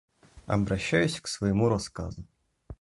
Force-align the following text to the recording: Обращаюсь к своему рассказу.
Обращаюсь 0.47 1.21
к 1.21 1.27
своему 1.27 1.69
рассказу. 1.69 2.25